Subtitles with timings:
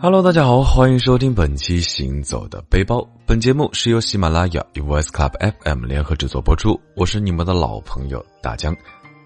[0.00, 2.98] Hello，大家好，欢迎收听本期《行走的背包》。
[3.26, 5.32] 本节目是由喜马拉雅与 Voice Club
[5.64, 6.80] FM 联合制作播出。
[6.94, 8.76] 我是你们的老朋友大江，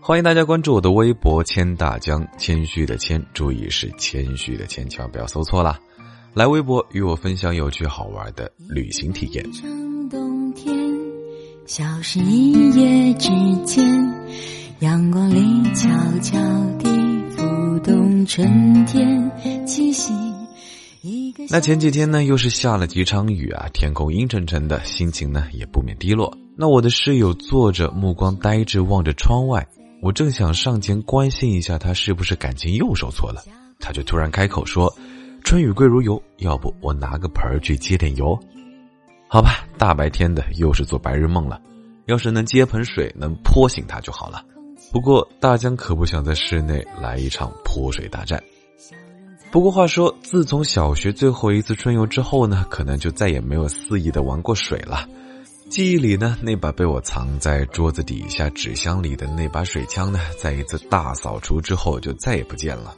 [0.01, 5.79] 欢迎大家关注我的微博“谦大江”，谦虚的谦，注意是谦虚的谦，千万不要搜错啦。
[6.33, 9.45] 来微博与我分享有趣好玩的旅行体验。
[10.09, 10.75] 冬天，
[11.67, 13.29] 消失一夜之
[13.67, 13.85] 间，
[14.79, 15.91] 阳光里悄
[16.23, 16.39] 悄
[16.79, 16.89] 地
[17.37, 20.32] 浮动春天气息。
[21.51, 26.33] 那前几天呢，又是下了几场雨啊，天空阴沉沉的，心情呢也不免低落。
[26.57, 29.67] 那我的室友坐着，目光呆滞望着窗外，
[30.01, 33.43] 我正想上前关心一下他是不是感情又受挫了，
[33.81, 34.95] 他就突然开口说
[35.43, 38.39] ：“春雨贵如油，要不我拿个盆儿去接点油？”
[39.27, 41.61] 好吧，大白天的又是做白日梦了，
[42.07, 44.45] 要是能接盆水能泼醒他就好了。
[44.93, 48.41] 不过大江可不想在室内来一场泼水大战。
[49.53, 55.07] 不过话说，自从小学最后一次春游之后呢，可能就再也没有肆意的玩过水了。
[55.69, 62.95] 记忆里呢，那把被我藏在桌子底下纸箱里的那把水枪呢，在一次大扫除之后就再也不见了。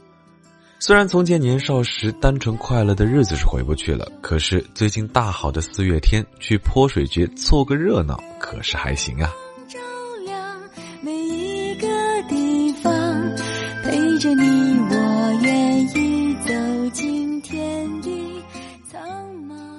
[0.79, 9.29] 虽然从前年少时单纯快乐的日子是回不去了，可是最近大好的四月天去泼水节凑个热闹，可是还行啊。
[9.67, 9.77] 照
[10.23, 10.57] 亮
[11.01, 11.87] 每一个
[12.29, 12.91] 地方，
[13.83, 14.54] 陪着你，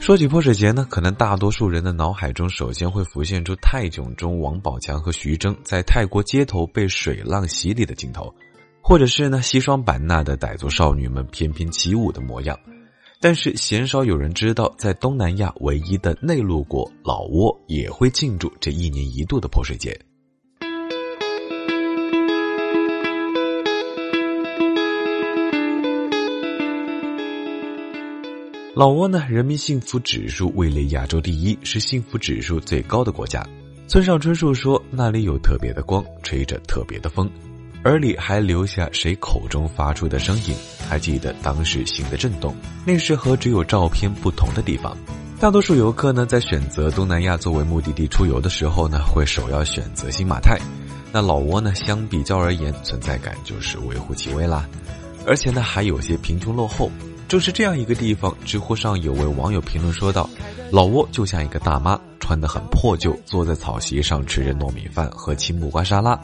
[0.07, 8.33] 说起泼水节呢，可能大多数人的脑海中首先会浮现出泰囧中王宝强和徐峥在泰国街头被水浪洗礼的镜头，
[8.81, 12.57] 或者是呢西双版纳的傣族少女们翩翩起舞的模样。
[13.21, 20.01] 但是鲜少有人知道，在东南亚唯一的内陆国老挝也会庆祝这一年一度的泼水节。
[28.77, 33.43] 老挝呢，人民幸福指数位列亚洲第一，是幸福指数最高的国家。
[33.89, 37.27] 村上春树说，那里有特别的光，吹着特别的风，
[37.85, 40.55] 耳里还留下谁口中发出的声音，
[40.91, 42.55] 还记得当时心的震动。
[42.85, 44.95] 那是和只有照片不同的地方。
[45.41, 50.61] 大多数游客呢，在选择东南亚作为目的地出游的时候呢，会首要选择新马泰。
[51.11, 54.69] 那老挝呢，相比较而言，存在感就是微乎其微啦，
[55.27, 56.91] 而且呢，还有些贫穷落后。
[57.29, 60.31] 正是这样一个地方，知乎上有位网友评论说道
[60.71, 66.17] ：“老挝就像一个大妈，穿得很破旧，坐在草席上吃着糯米饭和青木瓜沙拉，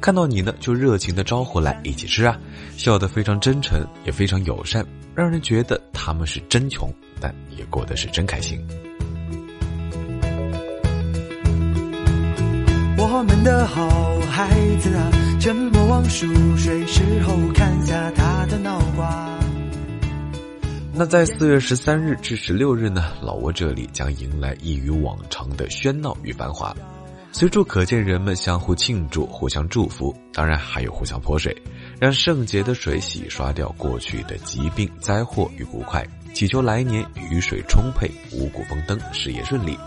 [0.00, 2.38] 看到你呢就热情的招呼来一起吃啊，
[2.76, 4.84] 笑得非常真诚，也非常友善，
[5.14, 6.90] 让人觉得他们是真穷，
[7.20, 8.58] 但也过得是真开心。”
[12.98, 13.86] 我们的好
[14.30, 14.48] 孩
[14.80, 19.35] 子啊，沉默望树睡时候看下他的脑瓜。
[20.98, 26.74] 那在四月十三日至十六日呢，老挝这里将迎来异于往常的喧闹与繁华，
[27.32, 31.54] 随处可见人们相互庆祝、互相祝福，当然还有互相泼水，
[32.00, 36.02] 让圣洁的水洗刷掉过去的疾病、灾祸与不快，
[36.32, 39.78] 祈求来年雨水充沛、五谷丰登、事业顺利。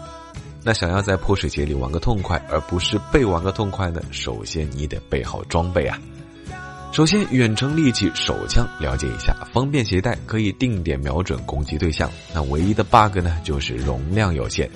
[0.64, 4.00] 那想要在泼水节里玩个痛快，而不是被玩个痛快呢？
[4.12, 6.00] 首先你得备好装备啊。
[6.92, 12.10] 首先，远程利器手枪了解一下，方便携带，可以定点瞄准攻击对象。
[12.34, 14.70] 那唯一的 bug 呢，就是容量有限。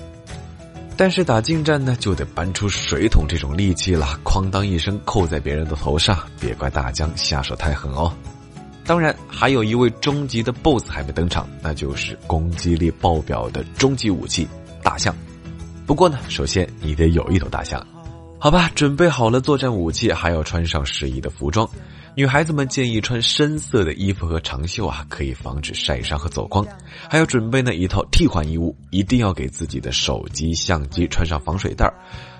[0.96, 6.16] 但是打近战呢，就得搬出水桶这种利器了，哐当一声扣在别人的头上。
[6.40, 8.10] 别怪大江下手太狠哦。
[8.86, 14.46] 当然，还有一位终极的 BOSS 还没登场，那就是攻击力爆表的终极武器——
[14.84, 15.14] 大象。
[15.84, 17.84] 不过呢，首先你得有一头大象。
[18.38, 21.68] 好吧，准备好了作战武器，还要穿上适宜的服装。
[22.16, 26.64] 女孩子们建议穿深色的衣服和长袖啊，可以防止晒伤和走光。
[27.08, 31.92] 还要准备呢一套替换衣物，一定要给自己的手机、相机穿上防水袋儿。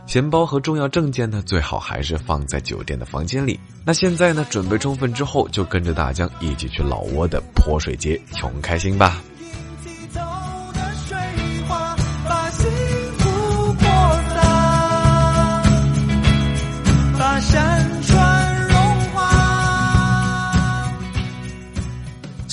[0.06, 3.58] 钱包和重要证件呢，最好还是放在酒店的房间里。
[3.84, 9.20] 那现在呢，准备充分之后，就跟着大江一起去老挝的泼水节，穷开心吧。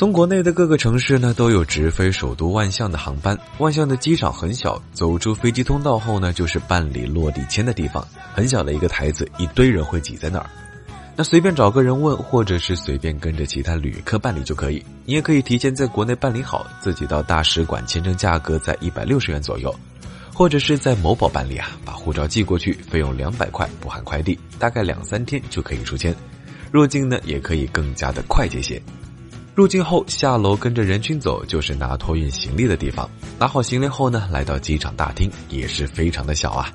[0.02, 3.38] 从国内的各个城市呢，都有直飞首都万象的航班。
[3.60, 8.04] 万象的机场很小，走出飞机通道后呢，就是办理落地签的地方。
[8.34, 10.50] 很小的一个台子，一堆人会挤在那儿。
[11.16, 14.84] 那随便找个人问，或者是随便跟着其他旅客办理就可以。
[15.06, 19.72] 你也可以提前在国内办理好，自己到大使馆签证价格在一百六十元左右，
[20.34, 26.12] 或者是在某宝办理啊，把护照寄过去，费用两百块不含快递，大概两三天就可以出签。
[26.72, 28.82] 入境呢，也可以更加的快捷些。
[29.54, 33.10] 入境后下楼跟着人群走，就是拿托运行李的地方。
[33.38, 36.72] 拿好行李后呢，来到机场大厅，也是非常的小啊。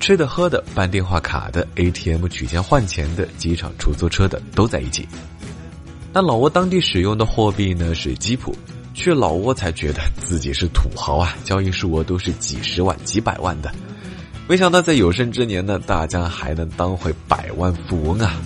[0.00, 5.06] 吃的、喝的、办电话卡的、ATM 取钱换钱的、机场出租车的都在一起。
[6.12, 8.56] 那老挝当地使用的货币呢是吉普，
[8.94, 13.70] 去老挝才觉得自己是土豪啊，交易数额都是几十万、几百万的。
[14.48, 18.40] 没想到在有生之年呢，大家还能当回百万富翁啊！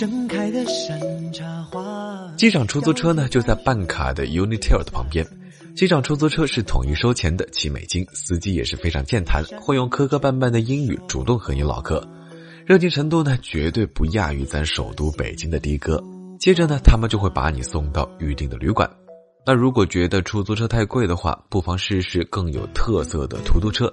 [0.00, 0.98] 盛开的山
[1.30, 2.32] 茶花。
[2.34, 5.26] 机场出租车呢就在办卡的 Unitel 的旁边。
[5.76, 8.02] 机场出租车是统一收钱的，七美金。
[8.14, 12.02] 司机也是非常健谈，会用磕磕绊绊的英语主动和你唠嗑，
[12.64, 16.02] 热情程度呢绝对不亚于咱首都北京的的哥。
[16.38, 18.90] 接着呢，他们就会把你送到预定的旅馆。
[19.44, 23.92] 那如果觉得出租车太贵的话，不妨试试更有特色的出租车。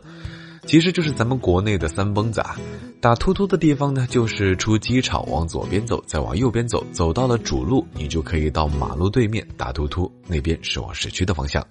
[0.68, 2.58] 其实就是咱们国内的三蹦子啊，
[3.00, 11.66] 打突突的地方呢，就是出机场往左边走，再往右边走，走到了主路，你就可以到马路对面打突突，那边是往市区的方向。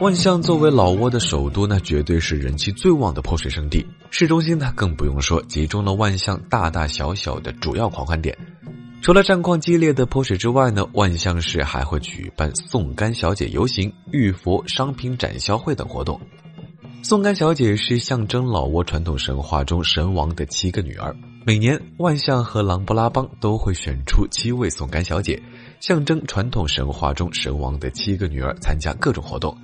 [0.00, 3.84] 万象作为老挝的首都呢，绝对是人气最旺的泼水圣地。
[4.12, 8.36] 市中心呢，更不用说，集中了万象大大小小的主要狂欢点。
[9.02, 16.20] 除了战况激烈的泼水之外呢，万象市还会举办送干小姐游行、玉佛商品展销会等活动。
[17.02, 21.14] 送干小姐是象征老挝传统神话中神王的七个女儿。
[21.44, 25.42] 每年，万象和琅勃拉邦都会选出七位送干小姐，
[25.80, 29.56] 象征传统神话中神王的七个女儿参加各种活动。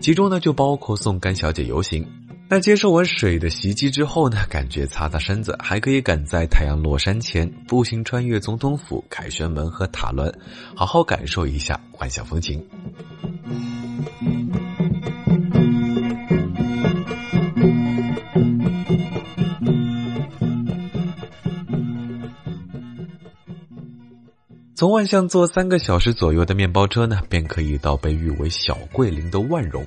[0.00, 2.06] 其中呢，就包括送甘小姐游行。
[2.48, 10.30] 那接受完水的袭击之后呢，感觉擦擦身子，还可以赶在太阳落山前步行穿越总统府、凯旋门和塔伦，
[10.74, 12.62] 好好感受一下万象风情。
[24.82, 29.86] 从万象坐三个小时左右的面包车呢，便可以到被誉为小桂林的万荣，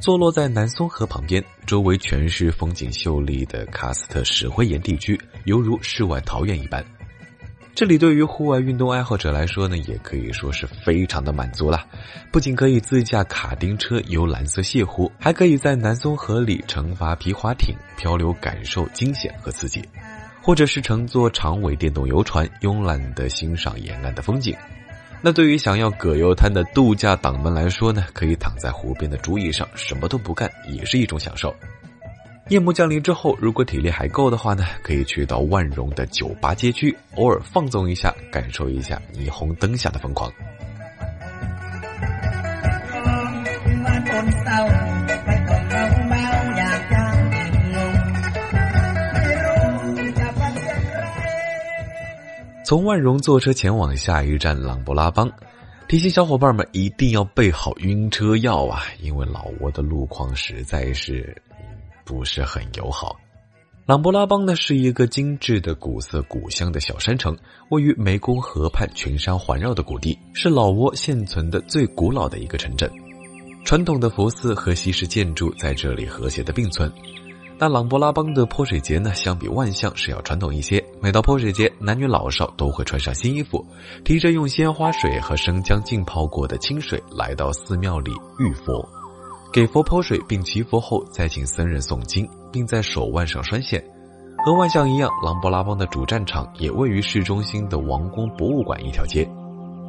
[0.00, 6.84] 坐落在南松河旁边，周围全是风景秀丽的喀斯特石灰岩地区，犹如世外桃源一般。
[7.72, 11.86] 这里对于户外运动爱好者来说呢，也可以说是非常的满足了。
[12.32, 19.80] 不仅可以自驾卡丁车游蓝色泻湖，还可以在南松河里乘筏皮划艇漂流，感受惊险和刺激。
[20.42, 24.56] 或者是乘坐长尾电动游船，慵懒的欣赏沿岸的风景。
[25.22, 31.54] 那对于想要葛优瘫的度假党们来说呢，可以躺在湖边的竹椅上，什么都不干，也是一种享受。
[32.48, 40.30] 夜幕降临之后，如果体力还够的话呢，可以去到万荣的酒吧街区，偶尔放纵一下，感受一下霓虹灯下的疯狂。
[52.72, 55.30] 从万荣坐车前往下一站琅勃拉邦，
[55.88, 58.84] 提醒小伙伴们一定要备好晕车药啊！
[59.02, 61.36] 因为老挝的路况实在是
[62.02, 63.14] 不是很友好。
[63.84, 67.36] 琅勃拉邦呢是一个精致的古色古香的小山城，
[67.68, 72.90] 位于湄公河畔群山环绕的谷地，是老挝现存的最古老的一个城镇。
[73.66, 76.90] 传统的佛寺和西式建筑在这里和谐的并存。
[77.62, 80.84] 那琅勃拉邦的泼水节呢，相比万象是要传统一些。
[81.00, 83.64] 每到泼水节，男女老少都会穿上新衣服，
[84.04, 88.84] 提着用鲜花水和生姜浸泡过的清水，来到寺庙里浴佛，
[89.52, 93.80] 给佛泼水并祈福后，再请僧人诵经，并在手腕上拴线。
[94.44, 99.24] 和万象一样，琅勃拉邦的主战场也位于市中心的王宫博物馆一条街。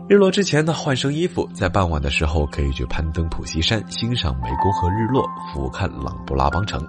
[0.07, 6.87] 日落之前呢，换身衣服，在傍晚的时候可以去攀登普西山，欣赏湄公河日落，俯瞰琅勃拉邦城。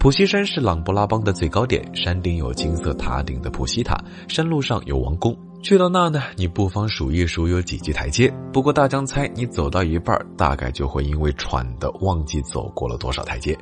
[0.00, 5.36] 普西山是琅勃拉邦的最高点，山顶有金色塔顶的普西塔，山路上有王宫。
[5.62, 8.32] 去到那呢，你不妨数一数有几级台阶。
[8.50, 13.54] 不过大江猜，你走到一半，大概就会因为喘的忘记走过了多少台阶。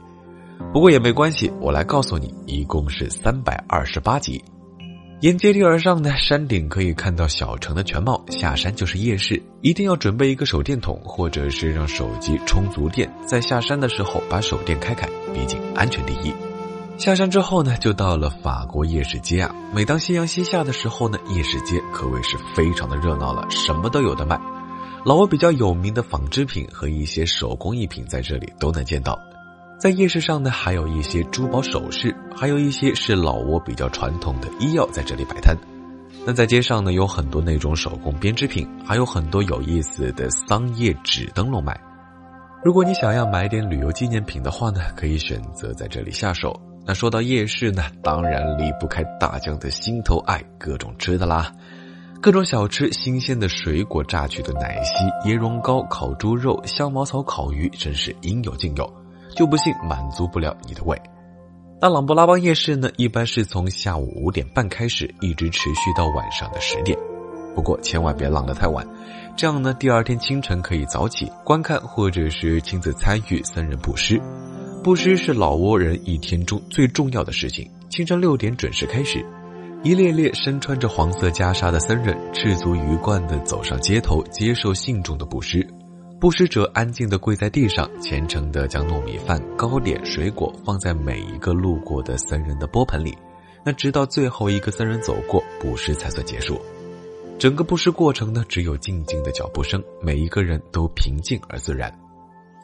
[0.72, 4.40] 不过也没关系，我来告诉你，一共是三百二十八级。
[5.20, 8.24] 沿阶梯而上呢，山顶可以看到小城的全貌。
[8.30, 16.32] 下山就是夜市，一定要准备一个手电筒，或者是让手机充足电，在下山的时候把手电开开，毕竟安全第一。
[16.98, 19.52] 下山之后呢，就到了法国夜市街啊。
[19.74, 24.40] 每当夕阳西下的时候呢，夜市街可谓是非常的热闹了，什么都有的卖。
[25.04, 29.18] 老挝比较有名的纺织品和一些手工艺品在这里都能见到。
[29.78, 35.56] 在夜市上呢，还有一些珠宝首饰，还有一些是老挝比较传统的医药在这里摆摊。
[36.26, 41.80] 那在街上呢，有很多那种手工编织品，还有很多有意思的桑叶纸灯笼卖。
[42.64, 46.60] 如果你想要买点旅游纪念品的话呢，可以选择在这里下手。
[46.84, 51.52] 那说到夜市呢，当然离不开大江的心头爱，各种吃的啦，
[52.20, 58.92] 各种小吃、新鲜的水果、榨取的奶昔、椰蓉糕、烤猪肉、香茅草烤鱼，真是应有尽有，
[59.34, 61.00] 就不信满足不了你的胃。
[61.80, 66.98] 那朗勃拉邦夜市呢，一般是从下午五点半开始，一直持续到晚上的十点。
[67.54, 68.86] 不过千万别浪得太晚，
[69.36, 74.20] 这样呢，第二天清晨可以早起观看或者是亲自参与僧人布施。
[74.82, 77.68] 布施是老挝人一天中最重要的事情。
[77.90, 79.24] 清晨六点准时开始，
[79.82, 85.66] 一列列身穿着黄色袈裟的僧人赤足鱼贯地走上街头，接受信众的布施。
[86.20, 93.16] 布施者安静地跪在地上，虔诚地将糯米饭、糕点、水果放在每一个路过的僧人的钵盆里。
[93.64, 96.60] 那直到最后一个僧人走过，布施才算结束。
[97.38, 101.96] 整个布施过程呢，只有静静的脚步声，每一个人都平静而自然。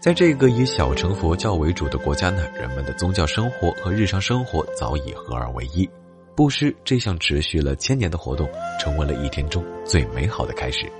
[0.00, 5.88] 在这个以小乘佛教为主的国家呢，人们的宗教生活和日常生活早已合二为一。
[6.34, 8.48] 布施这项持续了千年的活动，
[8.80, 10.90] 成为了一天中最美好的开始。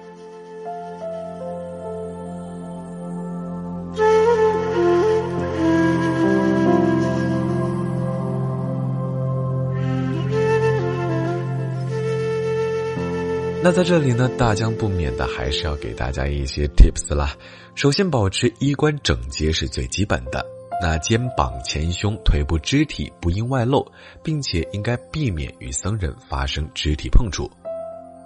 [13.64, 17.34] 那在这里呢，大江不免的还是要给大家一些 tips 啦。
[17.74, 20.44] 首先，保持衣冠整洁是最基本的。
[20.82, 23.90] 那肩膀、前胸、腿部肢体不应外露，
[24.22, 27.50] 并且应该避免与僧人发生肢体碰触。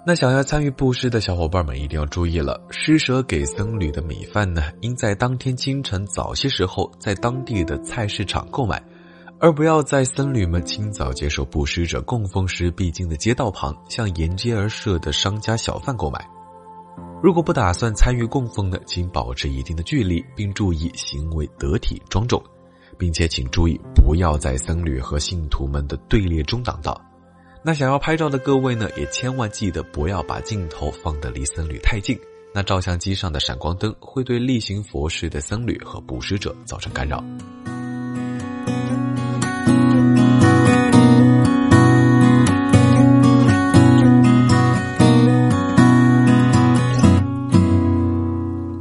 [0.05, 8.83] 那想要参与布施的小伙伴们一定要注意了，施舍给僧侣的米饭呢，应在当天清晨早些时候在当地的菜市场购买。
[9.41, 16.27] 而不要在僧侣们清早接受布施者供奉时必经的街道旁，向沿街而设的商家小贩购买。
[17.23, 22.41] 如果不打算参与供奉的，请保持一定的距离，并注意行为得体庄重，
[22.97, 26.99] 并且请注意不要在僧侣和信徒们的队列中挡道。
[27.63, 32.19] 那想要拍照的各位呢，也千万记得不要把镜头放得离僧侣太近，
[32.53, 37.23] 那照相机上的闪光灯会对例行佛事的僧侣和布施者造成干扰。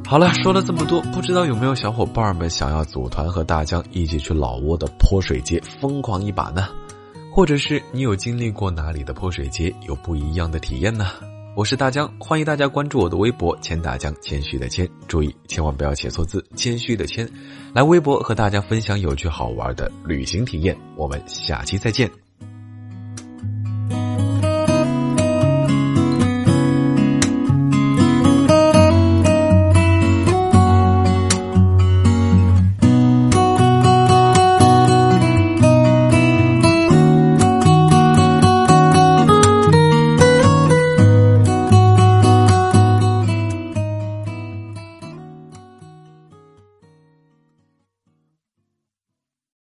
[0.08, 6.66] 好了，说了这么多，不知道有没有小伙伴们想要组团和大江一起去老挝的泼水节疯狂一把呢？
[7.30, 11.08] 或者是你有经历过哪里的泼水节，有不一样的体验呢？
[11.54, 17.28] 我是大江，欢迎大家关注我的微博“谦大江”，谦虚的谦，注意千万不要写错字，谦虚的谦，
[17.74, 20.74] 来微博和大家分享有趣好玩的旅行体验。
[20.96, 22.10] 我们下期再见。